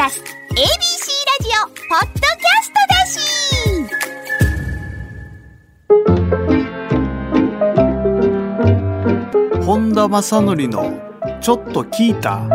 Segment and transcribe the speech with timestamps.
[0.00, 0.64] ラス ABC ラ
[1.44, 3.04] ジオポッドキャストだ
[9.58, 9.60] し。
[9.62, 10.98] 本田正則の
[11.42, 12.48] ちょっと聞いた。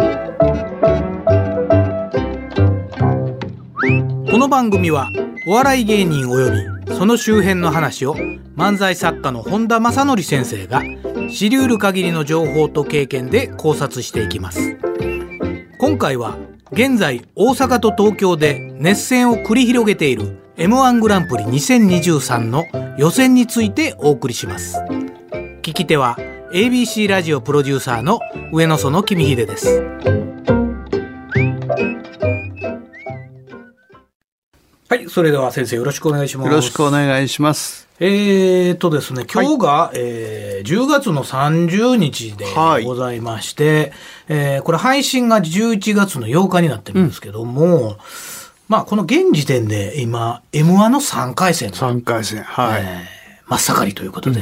[4.31, 5.11] この番組は
[5.47, 8.15] お笑い芸人及びその周辺の話を
[8.57, 10.81] 漫才作家の本田正則先生が
[11.29, 14.79] 知り得る限りの情報と経験で考察していきます。
[15.77, 16.39] 今回は
[16.71, 22.65] 現在大阪と東京で熱戦を繰り広げている M1 グランプリ2023の
[22.97, 24.79] 予選についてお送りします。
[25.61, 26.17] 聞き手は
[26.51, 28.19] ABC ラジオプロデューサーの
[28.51, 29.81] 上野園君秀です。
[34.89, 36.47] はいそれでは先生よろしくお願いします。
[36.49, 37.84] よろしくお願いします。
[37.97, 42.45] えーとですね、今日が、はい、えー、10月の30日で
[42.83, 43.91] ございまして、はい、
[44.27, 47.97] えー、これ配信が11月の8日になってるんですけども、うん、
[48.67, 51.69] まあこの現時点で今、M1 の3回戦。
[51.69, 52.81] 3回戦、はい。
[52.81, 54.41] えー、真っ盛りということで、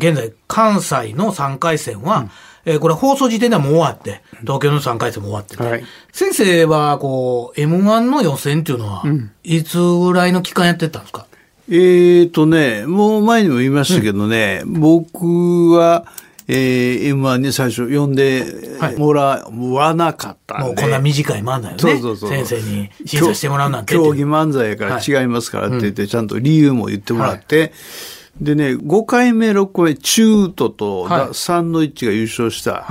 [0.00, 2.30] うん、現在関西の3回戦は、うん。
[2.64, 9.04] えー、これ放送時点ではもう終わって、東京の3回戦も終わってて、はい、先生は、こう、M1 の予選っていうのは、
[9.44, 11.26] いつぐらいの期間やってたんですか、
[11.74, 16.04] えーとね、もう前にも言いましたけどね、うん、僕は、
[16.46, 18.44] えー、M1 に最初呼んで
[18.98, 21.78] もらわなかったもうこんな短い漫才よね。
[21.78, 23.94] そうそうそう先生に審査してもらうなんて。
[23.94, 27.70] 競技漫才やから違いますからって言って、ちゃんと理由も言ってもらって、はい、
[28.42, 32.86] でね、5回目、6回目、中途と、はい、3の1が優勝した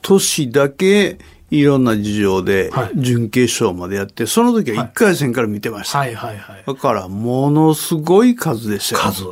[0.00, 1.18] 年だけ、
[1.52, 5.98] いろんな事情で準決勝までやって、その時は1回戦から見てました。
[5.98, 6.64] はいはいはい。
[6.66, 9.12] だから、ものすごい数でしたよ。
[9.12, 9.24] 数。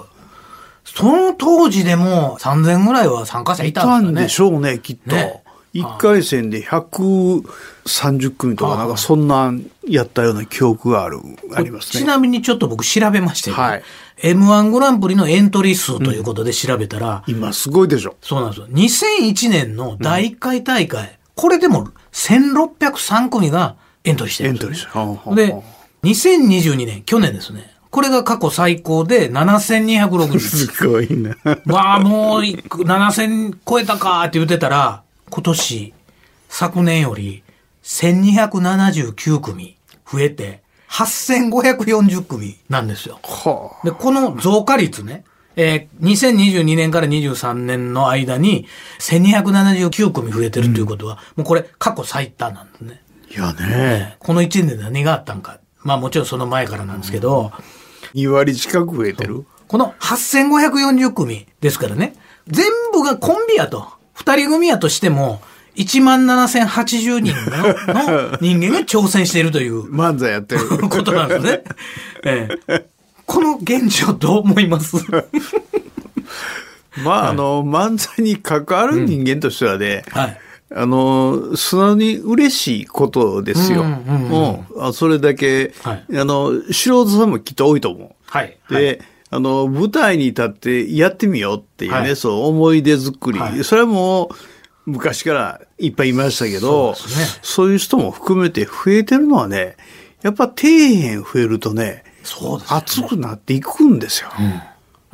[0.84, 4.12] その当時でも3000ぐらいは参加者いたんですね。
[4.12, 5.16] いたんでしょうね、きっと。
[5.16, 9.54] ね1回戦で130組とかなんかそんな
[9.86, 11.20] やったような記憶がある、
[11.54, 12.00] ありますね。
[12.00, 13.82] ちなみにちょっと僕調べましてはい。
[14.22, 18.16] M1 グランプリのエントリー数ということで調べたら、うん、今すごいでしょ。
[18.20, 18.66] そうなんですよ。
[18.68, 25.48] 2001年の第1回大会、うん、これでも1603組がエントリーしてるんです、ね、エントリーしてる。
[25.48, 25.62] で、
[26.02, 27.70] 2022年、去年ですね。
[27.90, 30.38] これが過去最高で7260人。
[30.38, 31.36] すごいな。
[31.66, 35.94] わあ、もう7000超えたかって言ってたら、今年、
[36.48, 37.42] 昨年より
[37.82, 39.76] 1279組
[40.10, 43.20] 増えて、8540組なんですよ。
[43.22, 45.24] はあ、で、この増加率ね、
[45.62, 48.66] えー、2022年から23年の間に
[48.98, 53.02] 1279組増えてるということは、うん、もうこれ過去最多なんですね。
[53.30, 55.60] いやね、この1年で何があったんか。
[55.82, 57.52] まあもちろんその前からなんですけど。
[58.14, 59.44] 2割近く増えてる？
[59.68, 62.14] この8540組ですからね。
[62.48, 63.86] 全部がコンビやと。
[64.14, 65.42] 二人組やとしても、
[65.76, 69.84] 1万7080人の 人間が挑戦しているという。
[69.92, 70.66] 漫才やってる。
[70.88, 71.62] ことなんですね。
[72.24, 72.86] ええ、
[73.30, 74.96] この現状どう思います？
[77.04, 80.40] まあ、はい、あの、漫才に関わる人間としてはね、うん、はい。
[80.74, 83.84] あの、素直に嬉しいことですよ。
[83.84, 88.10] もう、それだけ、はい、あの、素人さんもきっと多いと思う。
[88.26, 88.58] はい。
[88.68, 88.98] で、はい
[89.32, 93.38] あの、舞台に立ってやってみようっていうね、はい、そう、思い出作り。
[93.38, 99.76] はい、それはもう、昔からいっぱいいましたけど、そうね、そういう人も含めて増えてるのはね、
[100.22, 102.78] やっぱ底辺増えるとね、そうですね。
[102.78, 104.30] 熱くなっていくんですよ。
[104.38, 104.60] うん、やっ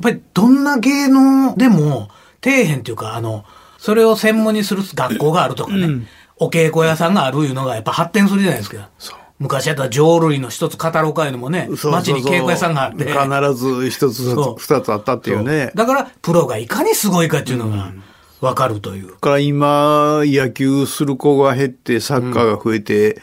[0.03, 2.09] ぱりどんな芸能でも、
[2.43, 3.45] 底辺っていうか、あの、
[3.79, 6.07] それを専門にする学校があるとかね、うん、
[6.39, 8.91] お稽古屋さんがあるいうのがやっぱ発展するじゃないですか。
[9.39, 13.05] 昔やったら浄瑠璃の一つ語ろうかいうのもね、街に稽古屋さんがあって。
[13.05, 15.73] 必ず一つ二つあったっていうね。
[15.75, 17.93] だから、プロがいかにすごいかっていうのが、
[18.41, 19.09] わかるという。
[19.09, 23.17] だから今、野球する子が減って、サッカーが増えて、っ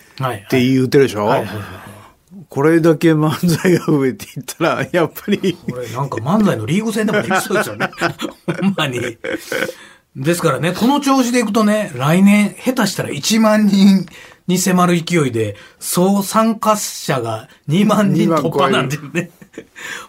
[0.49, 1.92] て言うてるでしょ、はいはい
[2.53, 5.57] これだけ漫才が増えていったら、 やっぱり。
[5.71, 7.89] これなんか漫才のリーグ戦でもできそうですよね。
[8.61, 8.99] ほんまに。
[10.15, 14.05] ですからね、この調子でいくとね、来年下手したら1万人
[14.45, 19.31] に迫る勢いで、総参加者が2万人突破なんてね。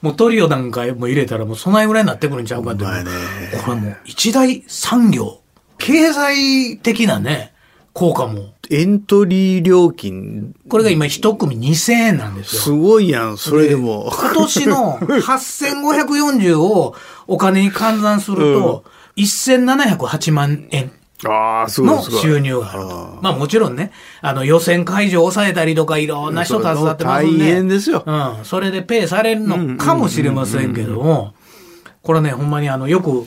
[0.02, 2.84] もうトリオなんかも入れたらもうそないぐらいになってくるんちゃうかって。
[3.64, 5.40] これもう一大産業。
[5.78, 7.53] 経済的なね、
[7.94, 8.52] 効果も。
[8.70, 10.54] エントリー料金。
[10.68, 12.62] これが今一組2000円なんですよ。
[12.62, 14.10] すごいやん、それでも。
[14.12, 16.94] 今年の 8540を
[17.28, 18.84] お金に換算すると、
[19.16, 20.90] 1708万円
[21.22, 23.18] の収入があると。
[23.22, 27.44] まあもちろんね、あの予選会場を抑えたりとかいろんな人携わってますんで。
[27.44, 28.02] 大変ですよ。
[28.04, 28.44] うん。
[28.44, 31.34] それでペイされるのかもしれませんけども、
[32.02, 33.26] これね、ほんまにあの、よく、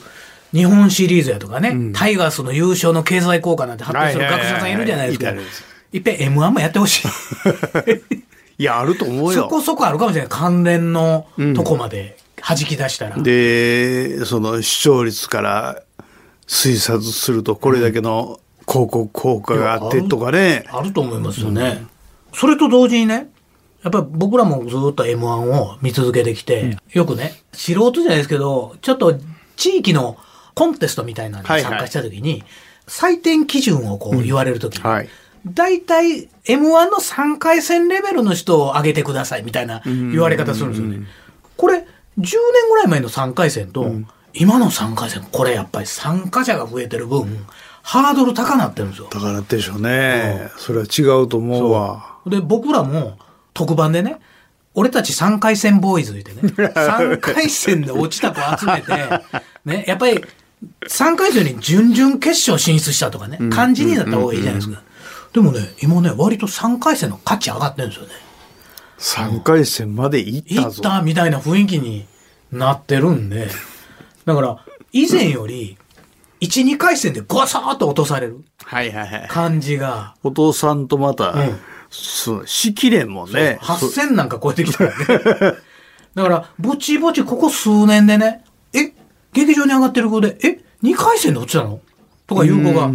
[0.53, 5.33] 日本シリーズやとかね、うん、タイガースの優勝の経済効果なんて発表する学者さんいるじゃないですか。
[5.93, 7.07] いっぺん M1 もやってほしい。
[8.59, 9.43] いや、あると思うよ。
[9.43, 10.29] そこそこあるかもしれない。
[10.29, 13.15] 関連のとこまで弾き出したら。
[13.15, 15.83] うん、で、その視聴率から
[16.47, 20.65] 推察すると、これだけの広告効果があってとかね。
[20.71, 21.61] あると思いますよね。
[21.61, 21.89] うん、
[22.33, 23.29] それと同時にね、
[23.83, 29.17] やっぱり僕らもずっと M1 を見続けてきて、うん、よくね、素人じゃないですけど、ちょっと
[29.55, 30.17] 地域の
[30.57, 32.43] コンテストみたいなのに参加した時に、
[32.87, 35.09] 採点基準をこう言われる時に、はい
[35.45, 41.07] 大体 M1 の3回戦レベルの人を上げてくださいみたいな言われ方するんですよね。
[41.55, 41.83] これ、10
[42.17, 42.27] 年
[42.69, 43.89] ぐらい前の3回戦と、
[44.33, 47.45] 今の3回戦、これやっぱり参加者が増えてる分、
[47.81, 49.07] ハードル高なってるんですよ。
[49.09, 50.49] 高なってるでしょうね。
[50.57, 52.17] それは違うと思うわ。
[52.25, 53.17] で、僕らも
[53.53, 54.19] 特番でね、
[54.73, 56.41] 俺たち3回戦ボーイズ言ってね、
[56.75, 58.91] 3回戦で落ちた子集めて、
[59.65, 60.23] ね、やっぱり
[60.81, 64.81] 3回戦に準々決勝進出したとかね、感じになった方がいいじゃないですか。
[65.33, 68.13] でもね、今ね、割と3回戦の価値上がってるんですよね。
[68.97, 70.81] 3回戦まで行ったぞ。
[70.83, 72.07] 行ったみたいな雰囲気に
[72.51, 73.47] なってるんで、
[74.25, 75.77] だから、以前より、
[76.41, 78.43] 1、2回戦でゴサーっと落とされる
[79.29, 80.15] 感じが。
[80.23, 81.39] お父さんとまた、う
[82.43, 83.59] ん、しきれんもんね。
[83.61, 85.05] 8000なんか超えてきたらね。
[86.15, 88.46] だから、ぼちぼちここ数年でね、え、
[89.37, 91.79] 劇場に上がってる子で、え、2回戦で落ちたの？
[92.25, 92.91] とかいう子が、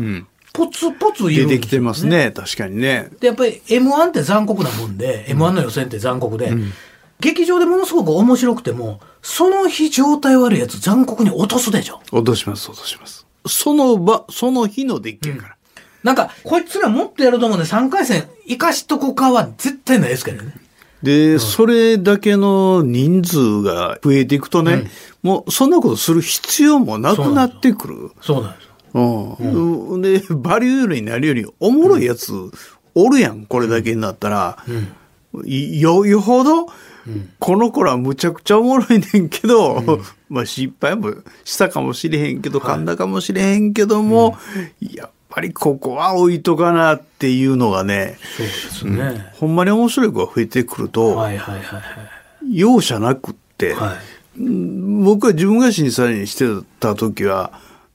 [0.53, 3.09] ポツポツいる、ね、出てきてますね、確かにね。
[3.21, 6.73] で、やっぱり M1 って残酷なもんで、うん、M1 の予選って残酷で、うん、
[7.21, 12.01] 劇場でものすごく面白くても、その日状態悪いやつ残酷に落とすでしょ。
[12.11, 13.27] 落とします、落とします。
[13.47, 15.49] その場、その日のデッキやから。
[15.49, 20.53] うん、なんか、こいつらもっとやると思うんで、3回戦生かしとこかは絶対ないですけどね。
[21.03, 24.89] で、うん、それだけの人数が増えていくとね、うん、
[25.23, 28.11] もうそんなことする必要もなくなってくる。
[28.21, 28.69] そうなんです。
[28.95, 30.03] うん。
[30.03, 32.33] で、バリューになるよりおもろいやつ
[32.95, 34.59] おるやん、これだけになったら。
[35.33, 36.67] うん、よ、よほど、
[37.39, 41.13] この子らむちゃくちゃおもろいねんけど、うん、 まあ失敗も
[41.45, 44.37] したかもしれへんけど、噛んだかもしれへんけども、
[44.81, 51.79] やっぱりここは置いとかなっていうのがね、そうですね、ほんまに面白い子が増えてくると、はいはいはいは
[52.47, 56.47] い、容赦なくって、はい、僕は自分が審査員して
[56.81, 57.53] た時は、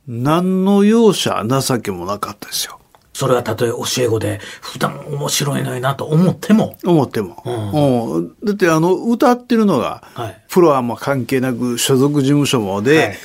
[0.08, 2.80] 何の容赦、情けもなかったですよ。
[3.14, 6.78] それはたとえ教え子で、普段面白いのになと思っても。
[6.86, 7.42] 思っても。
[7.46, 13.18] うん、だってあの、歌ってるのが、はい、プロはも関係なく所属事務所もで、はい、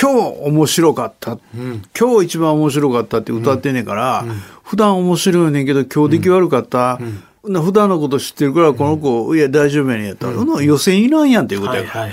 [0.00, 4.30] 今日面白かった、うん、今日一番面白かったって歌ってんねんから、うん、
[4.62, 7.00] 普段面白いねんけど今日出来悪かった、
[7.42, 12.08] うん、普段のこと知ってるからこの子、いや大丈夫やねんやったら、うん、予選いらんやんっていうことやから。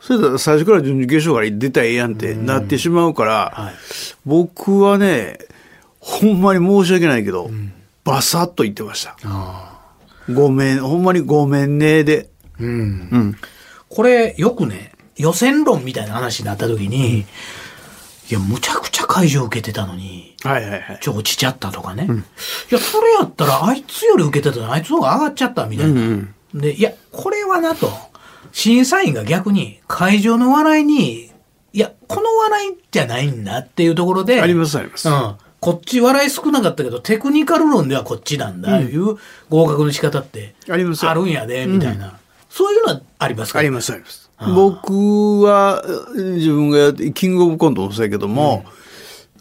[0.00, 3.74] それだら最初から準々決勝から出たらええやんってなってしまうから、はい、
[4.24, 5.38] 僕はね、
[5.98, 7.72] ほんまに申し訳ないけど、うん、
[8.04, 9.16] バサッと言ってました。
[10.32, 12.30] ごめん、ほんまにごめんねで。
[12.60, 12.68] うん。
[12.68, 12.72] う
[13.18, 13.36] ん、
[13.88, 17.26] これ、よくね、予選論みたいな話になった時に、うん、い
[18.30, 20.98] や、むちゃくちゃ会場受けてたのに、はいはいはい。
[21.00, 22.06] ちょ、落ちちゃったとかね。
[22.08, 22.22] うん、い
[22.70, 25.92] や、それやったら、あいつより受けてたのあいつの方が上がっちゃったみたいな。
[25.92, 27.90] うんうん、で、いや、これはなと。
[28.52, 31.30] 審査員が逆に会場の笑いに、
[31.72, 34.40] いや、この笑いじゃないんだっていうところで。
[34.40, 35.08] ありますあります。
[35.08, 35.34] うん。
[35.60, 39.16] こっち笑い少なかったけど、テクニカル論ではこっちなんだ、いう
[39.50, 40.54] 合格の仕方って。
[40.70, 42.18] ありますあるんやで、みたいな。
[42.48, 43.58] そういうのはありますか？
[43.58, 44.27] ありますあります。
[44.40, 48.64] 僕は、自分がやって、キングオブコントもそうやけども、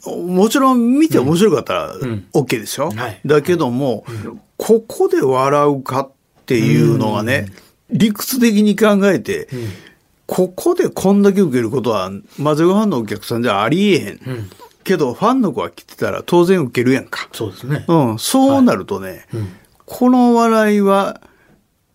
[0.06, 1.96] もちろん見て面白かったら
[2.34, 2.92] OK ですよ。
[3.25, 4.06] だけども、
[4.58, 6.12] ここで笑うかっ
[6.46, 7.51] ていうのがね、
[7.89, 9.68] 理屈的に考えて、うん、
[10.25, 14.20] ここでこんだけ受けることは、マゼゴファンのお客さんじゃありえへん。
[14.25, 14.50] うん、
[14.84, 17.30] けど、ファンの子が来てたら当然受けるやんか。
[17.34, 17.86] そうですね。
[17.88, 19.25] うん、そうなるとね、
[19.86, 21.22] この笑いは、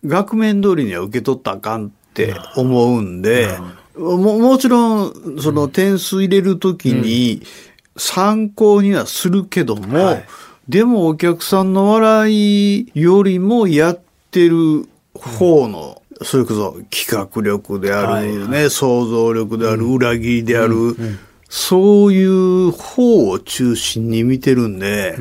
[0.04, 3.48] 額面通りには受け取ったらあかんって思うんで、
[3.96, 7.42] ももちろん、その点数入れるときに
[7.96, 10.24] 参考にはするけども、はい、
[10.68, 12.30] でもお客さんの笑
[12.80, 14.00] いよりもやっ
[14.30, 20.96] てる方の、それこそ企画力であるね、想像力である、裏切りである、
[21.48, 25.16] そういう方を中心に見てるんで、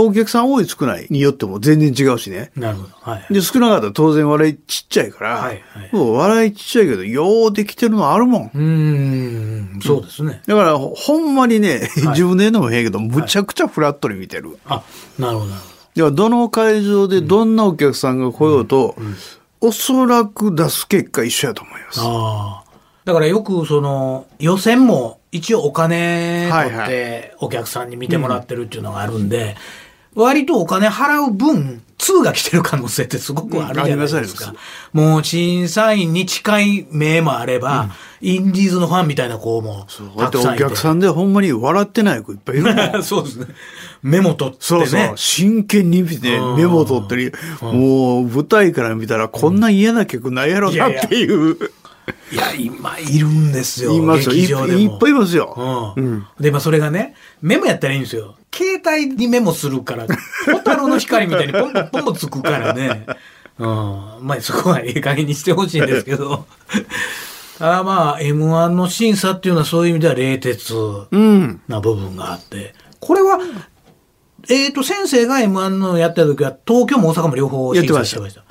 [0.00, 2.50] お客さん多い少ないによっても全然違うしね。
[2.56, 2.88] なるほど。
[3.00, 8.50] はい、で、少なかったら当然笑いちっちゃいから、はいはい、もう笑いちっちゃいけど、ようできてるのあるもん。
[8.54, 10.42] うん、そうですね。
[10.46, 14.58] だから、ほんまにね、自分で言うのも変やけど、むちゃくちゃフラットに見てる。
[14.66, 14.82] あ、
[15.18, 15.52] なるほど。
[15.94, 19.16] では、どの会場でどんなお客さんが来ようと、うんうん
[19.64, 22.00] おそらく出す結果一緒やと思います。
[22.02, 22.64] あ
[23.04, 29.56] だからよくその予選も一応お金取ってお客さんに見てもらってるっていうのがあるんで、
[30.14, 34.54] 割とお金払う分、2が来てる可能性ってすごくあるじゃないですか。
[34.92, 37.88] うん、もう審査員に近い目もあれば、
[38.20, 39.86] うん、インディーズのファンみたいな子も
[40.18, 40.64] たくさんいて。
[40.64, 43.46] お客さんでほんまに笑ってない子いっぱいいる そうですね。
[44.02, 44.60] メモ取ってね。
[44.60, 45.12] そうそう。
[45.16, 51.28] 真剣に見てメモ取ったり、もう舞台から見たらこんな嫌な曲ないやろなっていう。
[51.28, 51.81] いやいや
[52.32, 53.94] いや、今いるんですよ。
[53.94, 54.66] いますよ。
[54.66, 55.94] いっぱいいますよ。
[55.96, 56.26] うん。
[56.40, 58.36] で、まあそれがね、メモやったらいいんですよ。
[58.54, 63.04] 携帯にメモするから、ホタルの光みたいにポンポンポンつくからね。
[63.58, 63.66] うん。
[64.22, 66.46] まあそこはええ加減にしてほしいんですけど。
[67.60, 70.74] あまあ、M1 の審査っていうのはそういう意味では冷徹
[71.68, 73.38] な部分があって、これは、
[74.48, 78.42] えっ、ー、と、先生が M1 のやってた時は、東京も大阪も両方審査してました。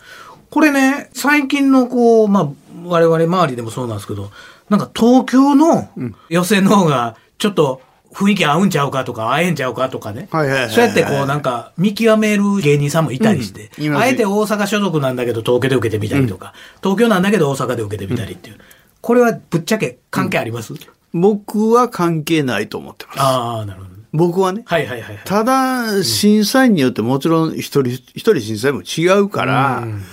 [0.49, 2.49] これね、最近のこう、まあ、
[2.85, 4.31] 我々周りでもそうなんですけど、
[4.69, 5.89] なんか東京の
[6.29, 7.81] 予選の方がちょっと
[8.13, 10.27] 雰囲気合うんちゃうかとか、合えんちゃうかとかね。
[10.31, 18.57] そうやってこうなんか見極める芸人さんもいたりして、うん、あえて大阪所属なんだけど東京で受けてみたりとか、うん、東京なんだけど大阪で受けてみたりっていう。
[19.01, 20.73] これはぶっちゃけ関係あります、
[21.13, 23.19] 僕は関係ないと思ってます。
[23.19, 23.91] ああ、なるほど。
[24.13, 24.63] 僕はね。
[24.65, 25.21] はいはいはい、はい。
[25.23, 30.03] ただ、審査員によってもちろん一人、一人審査員も違うから、うん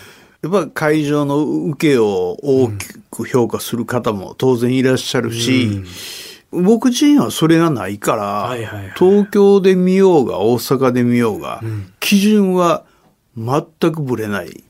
[0.42, 5.82] やっぱ会場の受けを大きく評価する方も当然いらっしゃるし、
[6.52, 12.84] うん、僕自身はそれがないから、はいはいはい、東京で見ようが大阪で見ようが、うん、基準は
[13.36, 14.62] 全くぶれない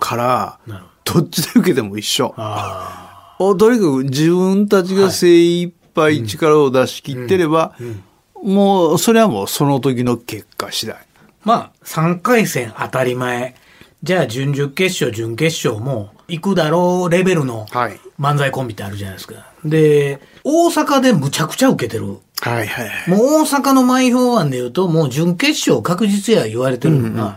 [0.00, 0.58] から、
[1.04, 1.20] ど。
[1.20, 2.34] っちで受けても一緒。
[3.38, 7.74] とにかく自分たちが精一杯力を出し切ってれば、
[8.42, 10.96] もうそれはもうその時の結果次第。
[11.44, 13.54] まあ、3回戦当たり前。
[14.02, 17.66] じゃあ準々決勝、準決勝も行くだろうレベルの
[18.20, 19.34] 漫才コンビってあるじゃないですか。
[19.64, 22.18] で、大阪でむちゃくちゃ受けてる。
[22.40, 27.36] はいはい、もう大阪の前評判で言うと、もう準決勝確実や言われてるのが、うんうん、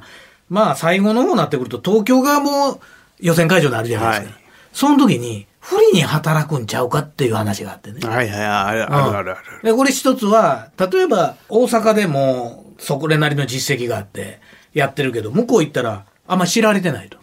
[0.50, 2.82] まあ最後の方になってくると東京側も
[3.20, 4.36] 予選会場になるじゃないですか。
[4.36, 8.00] はい、その時に不利に働くんちゃうかっていう話があってね。
[8.08, 9.38] はいはい、あるあるあるある。
[9.64, 14.42] で、これ一つは、例えば大阪でもそこれなりの実績があって
[14.74, 17.18] やってるけど、向こう行ったらあんま知られてないと。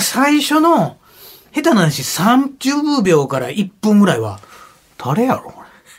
[0.00, 0.98] 最初の、
[1.54, 4.40] 下手な話30秒から1分ぐらいは、
[4.98, 5.54] 誰やろ、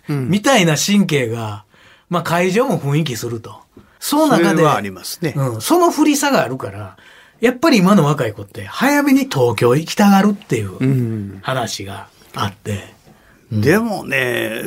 [0.09, 1.63] うん、みたいな神経が、
[2.09, 3.55] まあ会場も雰囲気すると。
[3.99, 5.61] その中で、ありますね、うん。
[5.61, 6.97] その振り差があるから、
[7.39, 12.93] やっぱり今の若い子って早めに東京行きたがるっていう話があって。
[13.51, 14.61] うん、でもね、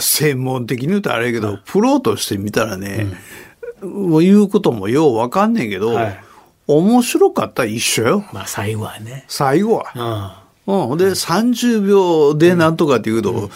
[0.00, 3.08] 専門的に言うとあれやけど、プロとして見たらね、
[3.82, 6.20] もう言うこともようわかんねんけど、はい、
[6.66, 8.24] 面白かったら一緒よ。
[8.32, 9.24] まあ最後はね。
[9.28, 10.42] 最後は。
[10.66, 10.92] うん。
[10.92, 10.98] うん。
[10.98, 13.50] で、30秒でなんとかって言うと、うん、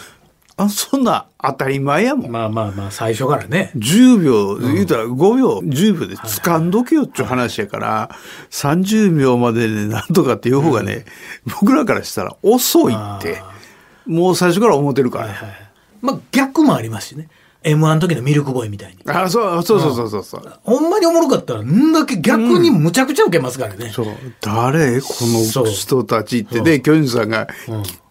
[0.57, 2.31] あ、そんな当たり前やもん。
[2.31, 3.71] まあまあまあ、最初からね。
[3.75, 8.09] 10秒、言うたら5秒、10秒で掴んどけよっていう話やから、
[8.49, 11.05] 30秒まででなんとかっていう方がね、
[11.45, 13.41] 僕らからしたら遅いって、
[14.05, 15.25] もう最初から思ってるから。
[15.27, 15.49] はいはい、
[16.01, 17.29] まあ逆もありますしね。
[17.63, 18.97] M1 の時のミルクボーイみたいに。
[19.05, 20.59] あ、そう、そうそうそうそう。
[20.63, 23.89] ほんまにおもろかったら、んだけ逆にむちゃくちゃ受けますからね。
[23.89, 24.05] そう。
[24.41, 25.01] 誰？
[25.01, 27.47] この人たちってね、巨人さんが、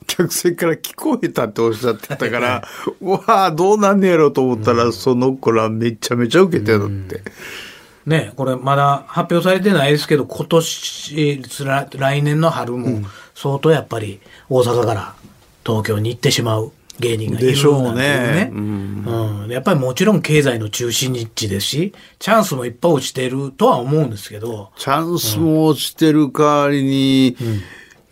[0.06, 2.64] 客席から聞こえたっておっしゃってたから、
[3.00, 7.22] わあ、どうなんねやろうと思ったら、その子らめちゃめちゃ受けてるって。
[8.06, 11.42] ね、これまだ発表されてないですけど、今年、
[11.98, 13.02] 来年の春も
[13.34, 15.14] 相当やっぱり大阪から
[15.64, 16.72] 東京に行ってしまう。
[16.98, 24.70] 芸人がいるでしょうね、うん、うん、やっぱりもちろん経済の中心地ですし、チャンスもいっぱい落ちてるとは思うんですけど。
[24.76, 27.36] チャンスも落ちてる代わりに、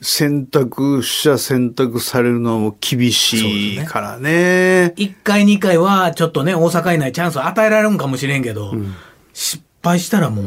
[0.00, 4.92] 選択者選択されるのも厳しいからね。
[4.96, 8.94] 一、ね、回二回はちょっとね、大阪以内チャンス与えられるんかもしれんけど、うん、
[9.32, 10.42] 失敗したらも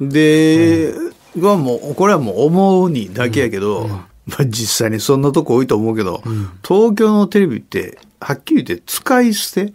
[0.00, 0.08] う。
[0.08, 0.92] で、
[1.36, 9.72] うん、もう、これはもう思うにだけやけど、うんまあ実際にそんなとこ多いと思うけど、うん、東京のテレビって、はっきり言って使い捨て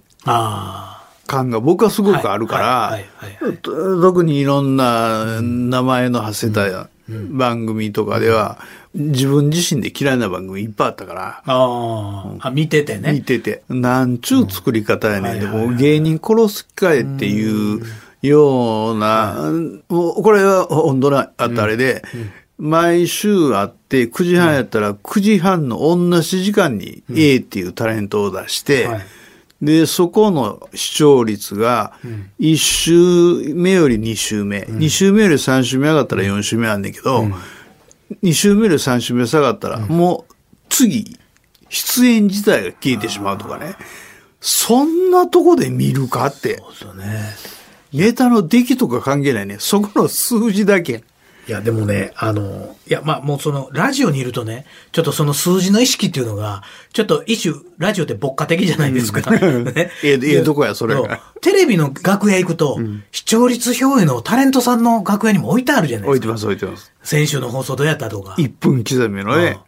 [1.27, 2.99] 感が僕はすごくあるから、
[3.63, 8.59] 特にいろんな名前の馳せた番組とかでは、
[8.93, 11.41] 自分自身で嫌いな番組いっぱいあったから。
[11.45, 13.13] ああ、見ててね。
[13.13, 13.63] 見てて。
[13.69, 15.39] なんちゅう作り方やねん。
[15.39, 17.81] でも芸人殺す機会っていう
[18.21, 19.51] ような、
[19.89, 22.03] もうこれは本当なあったあれで、
[22.57, 28.87] 毎週会って、9時半やったら9時半の同じ時間に A っていうタレントを出して、
[29.61, 31.93] で、そこの視聴率が、
[32.39, 37.27] 1週目より2週目、2週目より3週目上がったら4週目あんねんけど、
[38.21, 40.33] 2週目より3週目下がったら、もう
[40.69, 41.17] 次、
[41.69, 43.75] 出演自体が消えてしまうとかね。
[44.39, 46.61] そんなとこで見るかって。
[46.93, 47.35] ね。
[47.93, 49.57] ネタの出来とか関係ないね。
[49.59, 51.03] そこの数字だけ。
[51.47, 59.29] いや、でもね、あの、いや、まあ、もうその、ラジオにいるとね、ちょっとその数字の意識っていうのが、ちょっと一種、ラジオって牧歌的じゃないですか。
[59.29, 61.21] ね、ええ、どこや、それが。
[61.41, 66.09] テレビの楽屋行くと、うん、視聴率表へのタレントさんの楽屋にも置いてあるじゃないですか。
[66.11, 66.93] 置いてます、置いてます。
[67.03, 68.35] 先週の放送どうやったとか。
[68.37, 69.59] 1分刻みのね。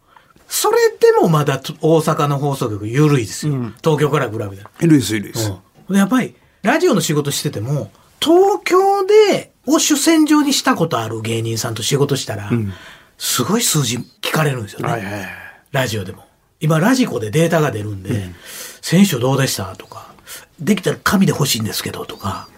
[0.48, 3.54] それでもまだ大阪の放送局緩いですよ。
[3.54, 4.70] うん、東京から比べたら。
[4.80, 5.52] 緩いです、緩いです。
[5.90, 7.90] やっぱり、ラジオの仕事してても、
[8.20, 12.72] 東京でを主戦場にしたことある芸人さんと仕事したら、うん、
[13.18, 14.88] すごい数字聞かれるんですよね。
[14.88, 15.28] はいはいはい、
[15.72, 16.24] ラジオでも。
[16.60, 18.34] 今、ラジコでデータが出るんで、うん、
[18.80, 20.14] 選手どうでしたとか、
[20.58, 22.48] できたら紙で欲しいんですけどとか、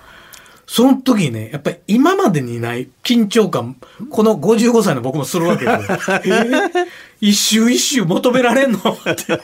[0.68, 3.76] その時にね、やっぱり今までにない緊張感、
[4.10, 5.70] この55歳の僕もするわけで。
[5.72, 6.86] えー、
[7.22, 8.78] 一周一周求められんの？
[8.78, 9.40] って。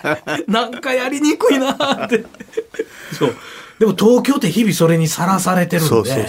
[0.47, 1.73] なんかやりにくいな
[2.05, 2.27] って。
[3.19, 3.35] そう。
[3.79, 6.27] でも東京って日々それにさらされてるんで、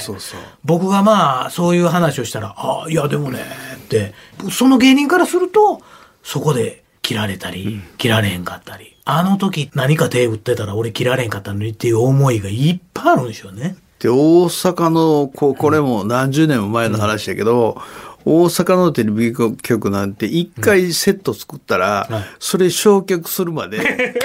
[0.64, 3.40] 僕がまあそういう話をしたら、ああ、いやでもね、
[3.76, 4.14] って、
[4.52, 5.82] その芸人からすると、
[6.24, 13.78] そこで切られたり、うん、切られへんかったり、あの時何か手打ってたら俺切られへんかったのにっていう思いがいっぱいあるんでしょうね。
[14.00, 17.80] で、大阪の、ここれも何十年も前の話だけど、
[18.26, 24.16] 大阪のテレビ局なんて一回セット作ったら、それ焼却するまで、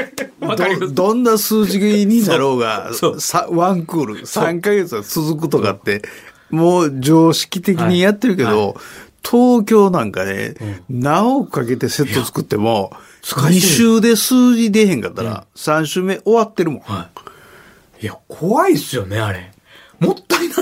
[0.40, 2.90] どどんな数字になろうが
[3.50, 6.02] ワンクール3か月は続くとかって
[6.50, 8.76] もう常識的にやってるけど、
[9.22, 10.54] 東京なんかね、
[10.88, 12.92] 何億かけてセット作っても、
[13.22, 16.80] 2週で数字出へんかったら、3週目終わってるもん。
[18.00, 18.06] い。
[18.06, 19.52] や、怖いっすよね、あれ。
[19.98, 20.59] もったいないか。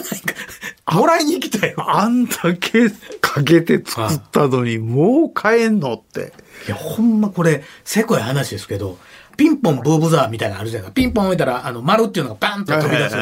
[0.93, 1.77] もらいに来たよ。
[1.79, 2.91] あんだけ
[3.21, 6.33] かけて作ったのに、もう買えんのって。
[6.67, 8.99] いや、ほんまこれ、せこい話ですけど、
[9.37, 10.95] ピンポンブーブザーみたいなのあるじゃないですか。
[10.95, 13.17] ピンポン置いたら、あの、丸っていうのがバンと飛び出す。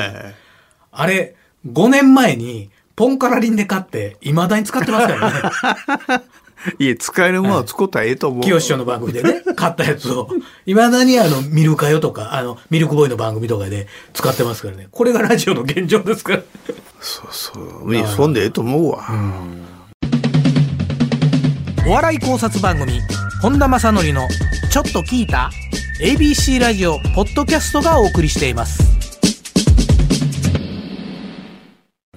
[0.93, 1.35] あれ、
[1.67, 5.31] 5年前に、ポンカラリンで買って、未だに使ってますから
[6.19, 6.25] ね。
[6.79, 8.43] いえ、使えるものは使ったらええと思う。
[8.43, 10.29] 清志師匠の番組でね、買ったやつを、
[10.65, 14.89] いまだにあの、ミルカヨとか、あの、ミルクボーイの番組とかで使ってますからね。
[14.91, 16.43] これがラジオの現状ですから。
[17.01, 18.07] そうそう。
[18.07, 19.09] そんでええと思うわ。
[21.87, 23.01] お笑い考察番組、
[23.41, 24.27] 本田正則の、
[24.71, 25.51] ちょっと聞いた
[26.03, 28.97] ?ABC ラジオ、ポッドキャストがお送りしています。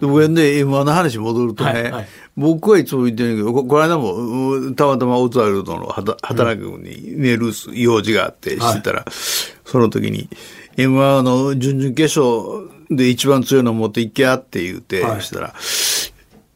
[0.01, 9.11] 僕ね、M1 の話戻るとね、はいはい、僕はいつも言ってるけど、ここの間も、たまたまオズワルドの働くにメール用事があってしてたら、はい、
[9.65, 10.29] その時に、
[10.77, 15.53] M1 の準々決勝で一番強いの持っていけやって言って、はい、したら、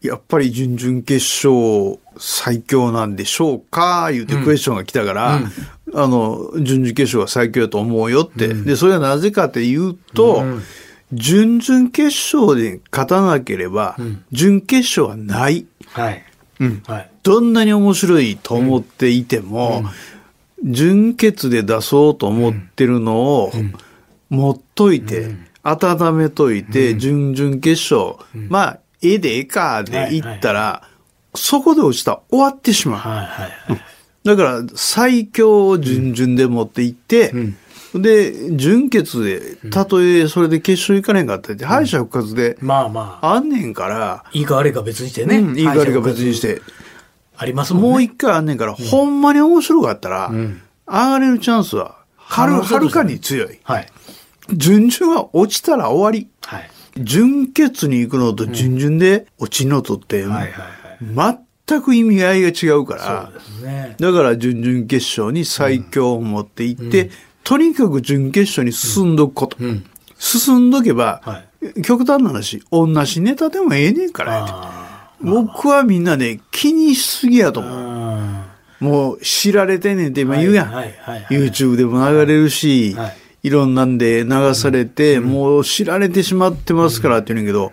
[0.01, 5.51] やっぱり準々決勝最強なんでしょうか言うてクエスチョンが来たから、うん、
[5.95, 8.47] あの、準々決勝は最強やと思うよって。
[8.47, 10.63] うん、で、それはなぜかっていうと、うん
[11.13, 13.95] 準々決勝で勝たなければ、
[14.31, 15.65] 準決勝はない。
[15.87, 16.23] はい。
[16.59, 16.83] うん。
[16.87, 17.09] はい。
[17.21, 19.83] どんなに面白いと思っていても、
[20.63, 23.51] 準決で出そうと思ってるのを、
[24.29, 28.17] 持っといて、温めといて、準々決勝、
[28.49, 30.87] まあ、ええでええかで行ったら、
[31.35, 32.99] そこで落ちたら終わってしまう。
[32.99, 33.81] はいはいはい。
[34.23, 37.33] だから、最強を準々で持っていって、
[37.95, 43.33] で、準決で、たとえそれで決勝行かねんかったって、敗者復活で、まあまあ。
[43.35, 44.23] あんねんから。
[44.31, 45.39] いいか悪いか別にしてね。
[45.59, 46.61] いいか悪いか別にして。
[47.35, 47.89] ありますもんね。
[47.89, 50.55] もう一回あんねんから、ほんまに面白かったら、上
[50.87, 53.59] がれるチャンスは、はる、はるかに強い。
[53.63, 53.87] はい。
[54.55, 56.29] 準々は落ちたら終わり。
[56.41, 56.69] はい。
[56.97, 60.25] 準決に行くのと準々で落ちるのとって、
[61.01, 63.31] 全く意味合いが違うから、
[63.67, 67.09] ね、だから準々決勝に最強を持っていって、
[67.43, 69.57] とにかく準決勝に進んどくこと。
[69.59, 69.85] うん、
[70.17, 71.43] 進んどけば、は
[71.75, 74.83] い、極端な話、同じネタでもええねんからや
[75.21, 78.83] 僕はみんなね、気にしすぎやと思う。
[78.83, 80.73] もう知られてんねんって今言うやん。
[81.29, 87.71] YouTube でも流れるし、はい、いろんなんで流されて、うん、もう知られてしまってますからって言うんやけど、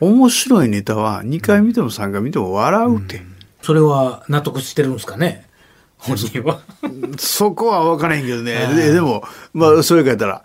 [0.00, 3.22] うん、面白いネタは2回見ても3回見ても笑うって。
[3.62, 5.46] それは納得してるんですかね？
[5.98, 6.60] 本人は。
[7.18, 8.72] そこは分からへんけどね。
[8.76, 10.42] ででも、まあ、それかやったら、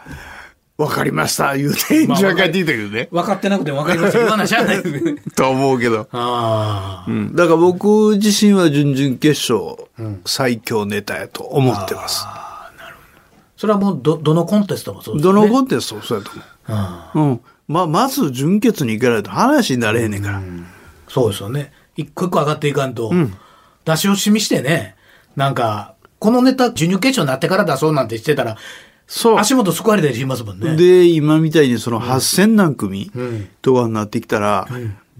[0.75, 3.07] 分かりました、言うて、まあ、帰ってきたけどね。
[3.11, 4.81] 分かってなくて分かりました言わなしゃない。
[5.35, 6.07] と思うけど。
[6.11, 7.35] あうん。
[7.35, 9.77] だから僕自身は準々決勝、
[10.25, 12.25] 最強ネタやと思ってます。
[13.63, 15.33] それはもう、ど、どのコンテストもそうですね。
[15.33, 16.31] どのコンテストもそうやと
[16.67, 17.29] 思う。
[17.29, 17.41] うん。
[17.69, 20.39] まあ、まず準決に行かないと話になれへんねんから。
[20.39, 20.67] うん、
[21.07, 21.71] そうですよね。
[21.95, 23.33] 一個一個上がっていかんと、うん、
[23.85, 24.97] 出し惜しみしてね、
[25.37, 28.57] なんか、このネタ、準々決勝になってから出そうなんてしてたら、
[29.07, 29.37] そう。
[29.37, 30.75] 足元救われたりしますもんね。
[30.75, 33.13] で、今みたいにその8000何組
[33.61, 34.67] とかになってきたら、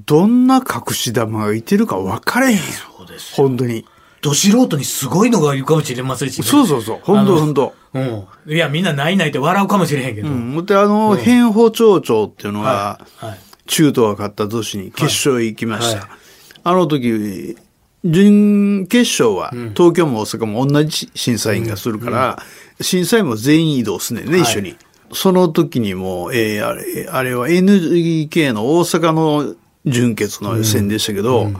[0.06, 2.62] どんな隠し玉がいてるか分かれへんよ。
[2.98, 3.36] そうです。
[3.36, 3.86] 本当に。
[4.24, 7.00] ど素人にすごいのがいるかもしれませんし、ね、そうそうそう。
[7.04, 8.26] 本当本当うん。
[8.48, 10.30] いや、みんなないないって笑うかもしれへんけど。
[10.30, 10.66] うん。
[10.66, 16.00] で、あの、変法町長っていうのが、はいはい、中東が勝った年に決勝へ行きました。
[16.00, 16.20] はいはい、
[16.64, 17.58] あの時、
[18.06, 22.40] 準決勝は東京も大阪も同じ審査員がするから、
[22.80, 24.78] 審査員も全員移動すねんね、一緒に。
[25.12, 29.56] その時にも、えー、あれ、あれは NGK の大阪の
[29.86, 31.52] 準決の予選でしたけど、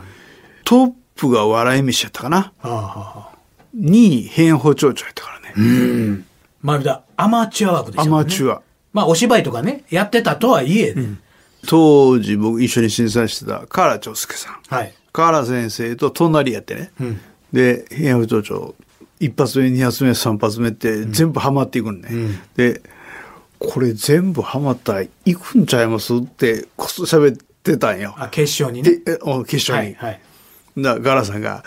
[0.64, 2.52] トップが笑い飯やったかな。
[3.76, 5.54] 2位、変法町長やったからね。
[5.58, 6.26] うん。
[6.62, 8.62] まあ、アマチュア枠でしょ、ね、アマチュア。
[8.94, 11.20] まあ、お芝居とかね、やってたとはいえ、うん、
[11.68, 14.76] 当時僕一緒に審査してた河原長介さん。
[14.76, 14.94] はい。
[15.12, 16.92] 河原先生と隣やってね。
[17.00, 17.22] うん、
[17.52, 18.76] で、変法町長、
[19.20, 22.10] 一発目、二発目、三発目って全部ハマっていくんね。
[22.12, 22.82] うん、で、
[23.60, 28.14] これ全部ハマったら行くんちゃいますってこそ喋ってたんよ。
[28.18, 28.98] あ、決勝にね。
[28.98, 29.96] で、決勝に。
[29.96, 30.22] はい、はい。
[30.78, 31.64] だガラさんが、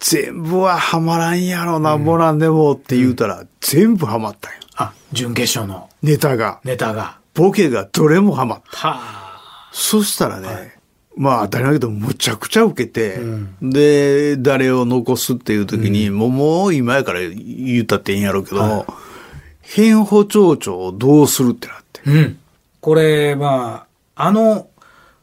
[0.00, 4.58] 全部はハマらんやろな、もなんでもって言うたら、全部ハマったんよ。
[4.76, 5.88] あ、準決勝の。
[6.02, 6.60] ネタが。
[6.64, 7.18] ネタが。
[7.34, 8.88] ボケがどれもハマった。
[8.88, 9.70] はあ。
[9.72, 10.72] そしたらね、はい、
[11.16, 18.84] まあ当たり前だけど、むちゃくちゃ受けて、うん、で、誰を残すっていう時に、うん、もうもう今やから言ったっていいんやろうけど、はい、
[19.62, 22.00] 変法町長をどうするってなって。
[22.06, 22.38] うん。
[22.80, 24.68] これ、まあ、あの、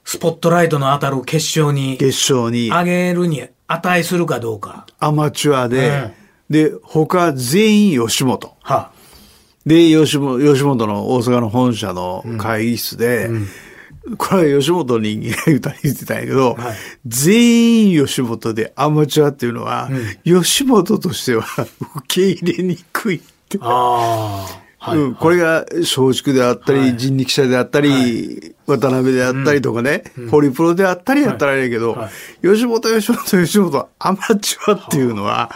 [0.05, 4.85] スポットライトの当たる決勝に、決勝に、上げるに値するかどうか。
[4.99, 6.13] アマチュアで、うん、
[6.49, 8.55] で、他全員吉本。
[8.61, 8.91] は
[9.65, 13.47] で、吉本、吉本の大阪の本社の会議室で、うん
[14.05, 16.75] うん、これは吉本人間が言った言ってたんやけど、はい、
[17.07, 19.89] 全員吉本でアマチュアっていうのは、
[20.23, 21.43] 吉本としては
[21.97, 23.57] 受け入れにくいって。
[23.59, 24.64] ああ。
[24.85, 31.69] はい、うん、これが松竹であったり、はい、人力車であったり、はい、渡辺であったりとかね、うん、ホリプロであったりやったらいい。
[31.69, 31.97] けど、
[32.41, 35.51] 吉本、吉本、吉本、アマチュアっていうのは、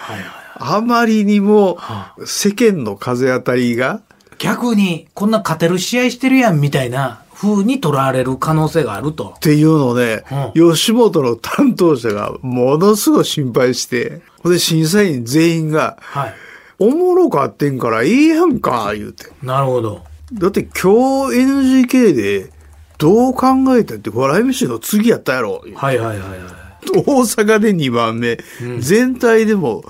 [0.55, 1.77] あまりにも
[2.25, 4.01] 世間の風当たりが、
[4.37, 9.33] 逆に、こんな勝てる試合してるやんみたいな風に取られる可能性があると。
[9.35, 10.23] っていうので、
[10.55, 16.33] うん、吉本の担当者がものすごい心配して、で、審査員全員が、はい
[16.79, 19.25] おもろかってんからいいやんか、言うて。
[19.43, 20.03] なるほど。
[20.33, 22.51] だって今日 NGK で
[22.97, 25.63] どう考えたって笑い飯の次やったやろ。
[25.75, 26.39] はいはいはいはい。
[26.93, 29.83] 大阪で2番目、うん、全体でも、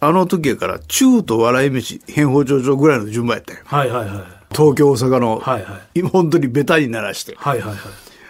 [0.00, 3.60] あの時やから中と笑い飯、変法町長ぐらいの順番やったよ。
[3.64, 4.24] はいはいはい。
[4.50, 7.34] 東京大阪の、はいはい、今本当にベタにならして。
[7.36, 7.78] はいはいはい。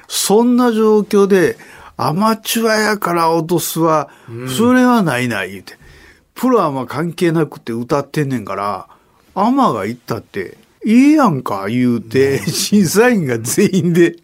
[0.09, 1.57] そんな状況で、
[1.97, 4.09] アマチュアやから落とすは、
[4.57, 5.77] それはないな、言うて。
[6.39, 8.89] プロはまあ関係なくて歌ってんねんから、
[9.35, 14.15] アマが言ったって、いいやんか、言うて、審査員が全員で、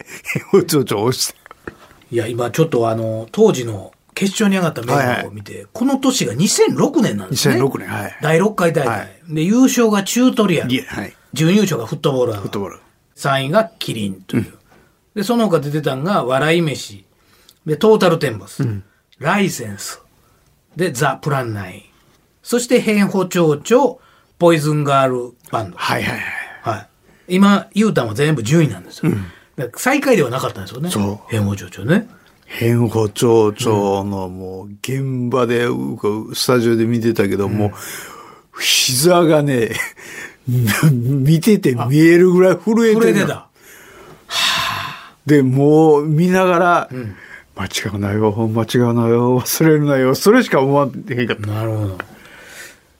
[0.52, 1.72] おちょちょ押した。
[2.12, 7.56] いや、今ちょっとあの、当時の決勝に上がったメンバーを見て、はいはい、この年が2006年なんですね。
[7.56, 8.18] 2006年、はい。
[8.22, 8.98] 第6回大会。
[8.98, 10.82] はい、で、優勝がチュートリアル。
[10.82, 12.32] はい、準優勝がフットボール。
[12.34, 12.80] フットボール。
[13.16, 14.42] 3位がキリンという。
[14.42, 14.54] うん、
[15.16, 17.04] で、その他出てたんが、笑い飯。
[17.66, 18.62] で、トータルテンボス。
[18.62, 18.84] うん、
[19.18, 20.00] ライセンス。
[20.76, 21.93] で、ザ・プランナイン。
[22.44, 24.00] そして変歩町長、
[24.38, 25.76] ポイズンガールバンド。
[25.78, 26.76] はいはいはい。
[26.76, 26.88] はい。
[27.36, 29.10] 今、言うたんは全部10位なんですよ。
[29.10, 30.90] うん、最下位ではなかったんですよね。
[30.90, 31.30] そう。
[31.30, 32.06] 変歩町長ね。
[32.44, 35.66] 変歩町長のもう現場で、
[36.34, 39.70] スタジオで見てたけど、うん、もう、膝がね、
[40.92, 43.34] 見てて見えるぐらい震えて震えてた。
[43.34, 43.48] は
[44.28, 47.16] あ、で、もう見ながら、うん
[47.56, 51.46] 間違うなよ、間違うなよ、忘れるなよ、それしか思わへんかった。
[51.46, 51.98] なるほど。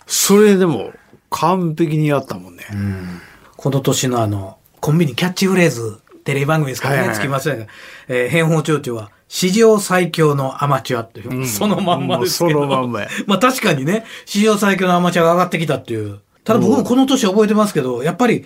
[0.07, 0.93] それでも
[1.31, 2.65] 完璧にやったもんね。
[2.73, 3.21] うん、
[3.57, 7.67] この年のあの、コンビニキャッチフレーズ、テレビ番組ですからね、はいはい、つきませんが、
[8.09, 12.61] えー、変法町長は、史上最強のアマチュアっていう、うん、そのまんまですけど。
[12.61, 13.09] そのまんまや。
[13.27, 16.21] まあ確かにね、史上最強のアマチュアが上がってきたっていう。
[16.45, 18.45] ただ僕もこの年覚えてますけど、やっぱり、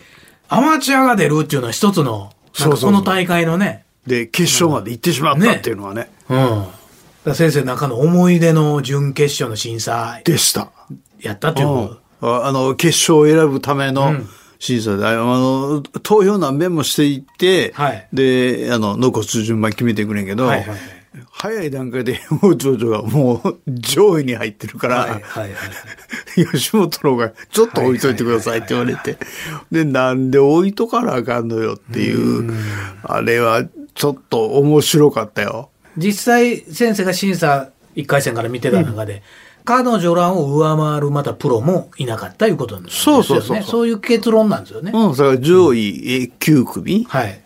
[0.48, 3.84] アマチュアが出るっていうのは一つの、なんかこの大会のね。
[4.06, 6.10] で、決勝まで行ってしまったっていうのはね。
[6.30, 6.68] ね
[7.26, 7.34] うん。
[7.34, 10.20] 先生の中の思い出の準決勝の審査。
[10.24, 10.70] でした。
[11.20, 11.98] やったっていう。
[12.20, 14.12] あの、決勝を選ぶための
[14.58, 20.78] 審査で、うん、あの、投票何遍もしていって、はい、で、あの、残す順番決めてくれんけど、はいはい
[21.30, 25.46] 早い段階で王長女がもう上位に入ってるから、はいはいは
[26.36, 29.16] い、 吉本の方がちょっと置いといてくださいって言われて、
[29.70, 32.52] で、なんで置いとかなあかんのよっていう、
[33.02, 35.70] あれはちょっと面白かったよ。
[35.96, 39.22] 実際先生が審査1回戦から見てた中で、
[39.68, 43.22] 彼女らを上回るまたプロもいなかったいうことなんですよね。
[43.22, 44.92] そうそうそうそういう結論なんですよね。
[44.94, 47.40] うん、それから上位9組、はい、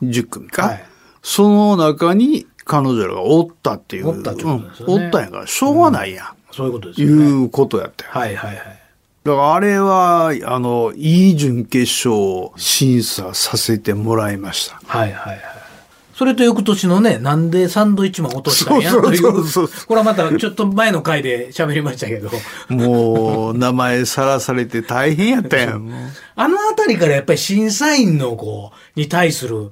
[0.00, 0.84] 10組か、はい、
[1.22, 4.10] その中に彼女らがおったっていう。
[4.10, 4.84] おったってことです。
[4.86, 6.26] おったんやから、しょうがないやん。
[6.26, 7.14] うん、そういうことですよね。
[7.14, 8.10] いうことやったよ。
[8.12, 8.82] はいはいはい。
[9.24, 14.80] だからあれは、あの、いい準決勝を審査させてもらいました。
[14.86, 15.55] はいはいはい。
[16.16, 19.16] それと翌年のね、なんでサンドイッチマン落としたんやという。
[19.18, 22.30] そうそうそうこれはまたちょっと前の回で喋りましたけど。
[22.70, 25.90] もう、名前さらされて大変やったやん。
[26.34, 29.70] あのあたりからやっぱり審査員の子に対する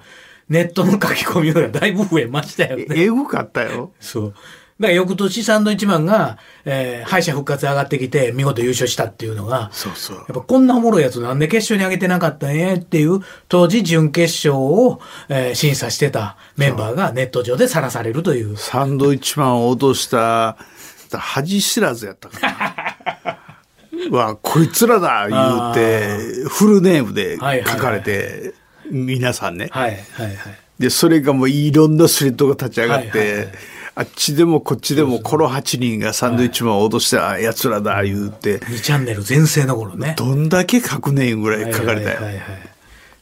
[0.51, 2.89] ネットの書き込みがだいぶ増えましたよね。
[2.91, 3.93] えぐかったよ。
[3.99, 4.35] そう。
[4.81, 10.17] だから翌年サンドイッチマンが、えー、敗者復活上がってきて見事優勝したっていうのが、そうそう。
[10.17, 18.57] やっぱこんなおもろいやつなんで決勝に上げてなかったんやっていう、当時準決勝を、えー、審査してたメンバーがネット上でさらされるという。
[18.57, 20.57] サンドイッチマンを落とした、
[21.13, 23.39] 恥知らずやったから。
[24.11, 28.55] わ、こいつらだ言うて、フルネームで書かれて、
[28.91, 29.69] 皆さんね。
[29.71, 30.37] はいはいはい。
[30.81, 33.49] で、それがもういろんなスレッドが立ち上がって、はいはいはい
[33.97, 40.15] あっちでもこっちでもこの8人がサンドイッチマンを脅した奴らだ言うて、2チャンネル全盛の頃ね。
[40.19, 42.17] どんだけ書くねんぐらい書かれたよ。
[42.17, 42.75] はいはいはい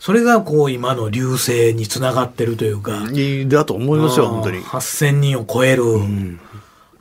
[0.02, 3.04] それがこう今の流星につながってるというか。
[3.46, 4.60] だと思いますよ、本当に。
[4.60, 5.84] 8000人を超える。
[5.84, 6.40] うん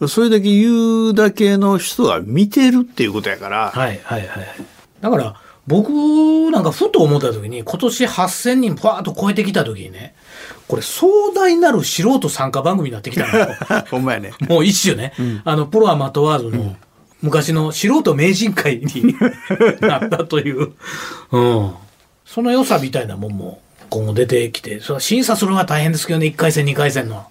[0.08, 3.72] それだけ言うだけの人が見てるっていうことやから。
[3.72, 4.48] はいはいはい。
[5.00, 5.36] だから、
[5.68, 5.90] 僕
[6.52, 10.16] なんかふと思った時に、今年8000人パーッと超えてきた時にね、
[10.72, 13.82] これ壮大なる素人参加番組になってきたの。
[13.92, 14.32] ほんまやね。
[14.48, 16.78] もう一種ね、うん、あの、プロアマ問わずの、
[17.22, 19.14] 昔の素人名人会に
[19.82, 20.72] なったという、
[21.32, 21.72] うん。
[22.26, 27.26] その良さみたいなもんも今後出てきて、それ審査するのは大変ですけどね、1回戦、2回戦の。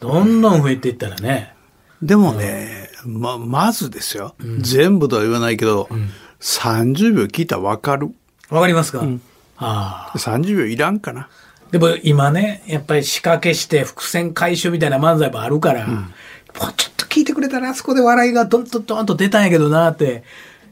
[0.00, 1.54] どんどん増えていったらね。
[2.02, 8.12] でもね、うん、ま、まずですよ、うん、全部とは言わないけど、うん、30秒聞いたらわかる。
[8.48, 9.22] わかりますか、うん、
[9.58, 11.28] あ30秒いらんかな。
[11.70, 20.24] でも今ね、やっぱり仕掛けして伏線回収みたいな漫才もあるから、うん、もうちょっと聞いてくれたらあそこで笑いがどんどんどんと出たんやけどなって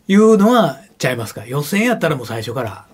[0.08, 1.46] いうのはちゃいますか？
[1.46, 2.84] 予選やったらもう最初から。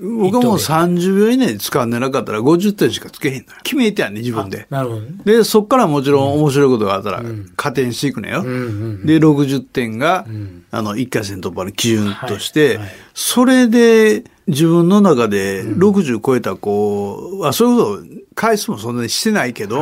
[0.00, 4.68] 僕はもう30秒以内に使わなかったら50点しかつけへんの決めてやんね、自分で。
[4.70, 7.20] なるほど、ね、で、そっからもちろん面白いことがあったら、
[7.56, 8.42] 加点していくのよ。
[8.44, 19.78] うん、で、60点が、うん、あの、1回戦突破の基準として、はいはい、それで、自分の中で60超えた子は、そういうこと回数もそんなにしてないけど、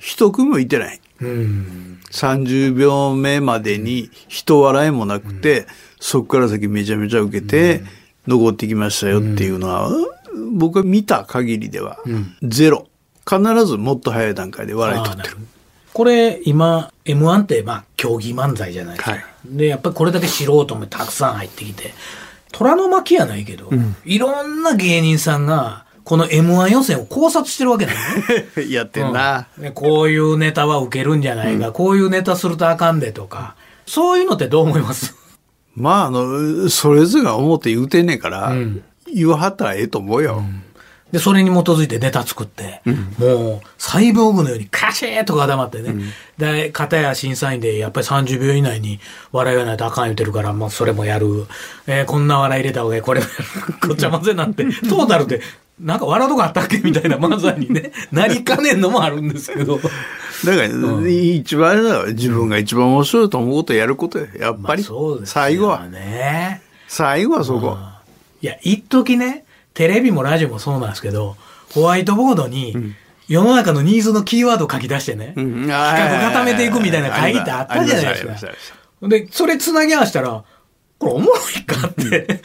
[0.00, 1.00] 一、はい、組もいてない。
[1.20, 5.66] うん、30秒目までに人笑いもなくて、
[5.98, 7.82] そこから先めちゃめちゃ受けて、
[8.26, 9.90] 残ってきましたよっていうのは、
[10.52, 11.98] 僕が見た限りでは、
[12.42, 12.86] ゼロ。
[13.28, 15.36] 必ずもっと早い段階で笑い取ってる。
[15.92, 19.12] これ、今、M1 って、まあ、競技漫才じゃないですか。
[19.12, 21.94] はい、で、やっぱりこれだけ素人もたくさん入ってきて、
[22.56, 27.98] 虎の巻やないけど、うん、いろんな芸人さんが、この M1 予選を考察してるわけだよ
[28.56, 28.70] ね。
[28.72, 35.14] やってんな、うん、こういうネタは受けるんじゃないか、うん、こういうネタするとあかんでとか、そういうのってどう思います？
[35.76, 40.36] まあ、あの、それぞれが思って言うてんねんから、うん、言わはったらええと思うよ。
[40.38, 40.62] うん
[41.12, 45.90] で、それに基づいてネタ作って、うん、もう、サイボーグのようにカシーとか黙ってね。
[45.90, 46.02] うん、
[46.36, 48.98] で、片や審査員で、やっぱり30秒以内に
[49.30, 51.46] 笑いがないとあかん言うてるから、まあ、それもやる。
[51.86, 53.88] えー、こんな笑い入れた方がいい、これもやる。
[53.88, 55.40] ごちゃ混ぜになって、トータルで、
[55.78, 56.78] なんか笑うとこあったっけ？
[56.78, 59.76] みたいな漫才にね、なりかねんのもあるんですけど。
[59.76, 59.90] だか
[60.44, 64.26] ら、うん、一番自分が一番面白いと思うことやることや。
[64.40, 64.82] やっぱり。
[64.82, 65.86] まあ、そうです最後は。
[65.88, 66.62] ね。
[66.88, 67.76] 最後はそこ。
[68.40, 69.44] いや、一時ね、
[69.76, 71.36] テレビもラジオもそうなんですけど、
[71.74, 72.94] ホワイトボードに、
[73.28, 78.52] 世の中のニーズのキーワードを書き出してね、企画固めていくみたいな会議ってあったじゃないですか。
[79.06, 80.44] で、それ繋ぎ合わせたら、
[80.98, 82.40] これおもろいかって、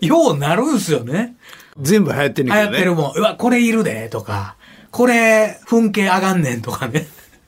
[0.00, 1.36] ようなるんすよね。
[1.80, 2.54] 全部流行ってるね。
[2.54, 3.12] 流行ってるもん。
[3.14, 4.56] うわ、これいるで、とか、
[4.90, 7.06] これ、噴景上がんねんとかね。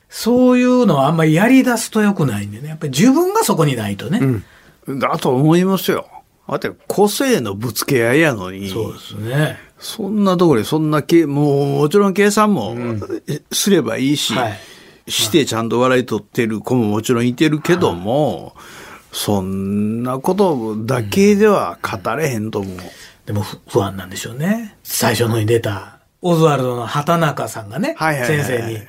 [0.09, 2.69] そういうのはあんまりやり出すとよくないんでね。
[2.69, 4.43] やっぱり自分がそこにないとね。
[4.87, 4.99] うん。
[4.99, 6.07] だと思いますよ。
[6.47, 8.69] あて個性のぶつけ合いやのに。
[8.69, 9.57] そうですね。
[9.79, 12.75] そんなところでそんなけ、もうもちろん計算も
[13.51, 18.63] すればいいし、うんはい、してちゃんと笑い取ってる子ももちろんいてるけども、はい、
[19.11, 22.77] そんなことだけでは語れへんと思う。
[23.25, 24.77] でも不安なんでしょうね。
[24.83, 28.79] 最初のに出た、オズワルドの畑中さんがね、はいはいはいはい、先生に。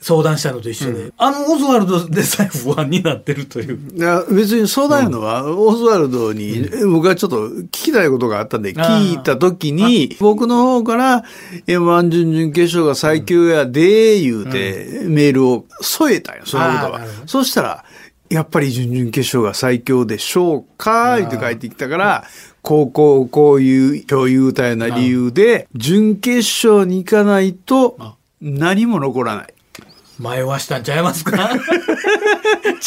[0.00, 3.78] 相談したのと一緒で、うん、あのオズワルドでさえ不安になってるという。
[3.96, 11.24] いや、別に相談やのは、うん、オズワルドに、僕はちょっと聞きたいことがあったんで、聞いたときに、僕の方から、
[11.66, 17.00] M1 準々決勝が最強やで、言うて、メールを添えたよ、そのことは。
[17.26, 17.84] そしたら、
[18.28, 22.24] やっぱり準々決勝が最強でしょうかって書いてきたから、
[22.62, 27.96] 高校こういう共有たような理由で、準決勝に行かないと
[28.40, 29.54] 何も残らない。
[30.18, 31.50] 迷わしたんちゃいますか？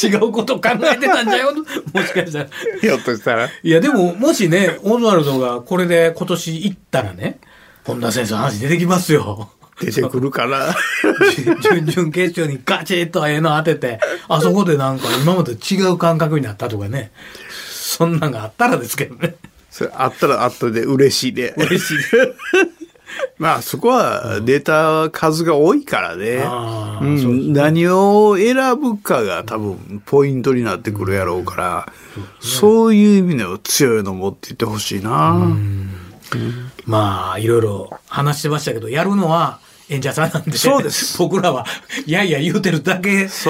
[0.03, 1.53] 違うこと考えてたんじゃよ
[1.93, 2.47] もしかしたら。
[2.81, 3.49] ひょっとしたら。
[3.63, 7.39] いや、でも、もしね、オズワルドがこれで今年行ったらね、
[7.83, 9.51] 本田先生の話出てきますよ。
[9.79, 10.75] 出てくるから。
[11.61, 17.11] 準々決勝にガチッとええの当てて、あそこでなんか今まで違う感覚になったとかね。
[17.71, 19.35] そんなんがあったらですけどね。
[19.71, 21.53] それあったらあったで嬉しいで。
[21.57, 21.97] 嬉しい
[23.37, 26.43] まあそこはデータ数が多いからね。
[27.01, 31.93] うん、何を選ぶかが多分ポイントになってくるやろうから、
[32.39, 35.35] そういう意味では強いの持っていってほしいな。
[36.85, 40.57] まあいろいろ話してましたけど、やるのは演者さんなんで。
[40.57, 41.17] そうです。
[41.17, 41.65] 僕らは、
[42.05, 43.47] いやいや言うてるだけです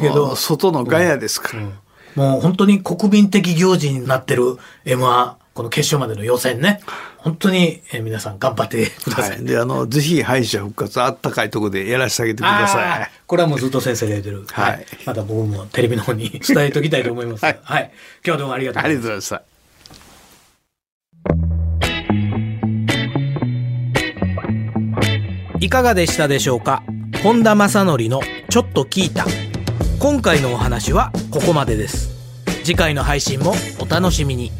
[0.00, 0.34] けど。
[0.36, 1.72] 外のガヤですから、うんうん。
[2.14, 5.34] もう本当に国民的行事になってる M1。
[5.54, 6.80] この決勝までの予選ね。
[7.24, 9.30] 本当に、えー、皆さん頑張ってください。
[9.30, 13.10] はい、で、あの、ぜひ敗者復活あったかいところでやらせてあげてください。
[13.26, 14.44] これはもうずっと先生が言ってる。
[14.46, 14.86] はい。
[15.06, 17.44] また僕もテレビの方に伝えておきたいと思います。
[17.46, 17.90] はい、はい。
[18.22, 19.00] 今日はどうもありがとうございました。
[19.00, 19.28] ありがとうございまし
[25.60, 25.64] た。
[25.64, 26.82] いかがでしたでしょうか？
[27.22, 29.24] 本田正則のちょっと聞いた。
[29.98, 32.10] 今回のお話はここまでです。
[32.64, 34.52] 次回の配信もお楽しみに。